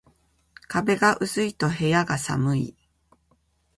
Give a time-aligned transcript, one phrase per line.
[0.67, 2.75] 壁が薄いと部屋が寒い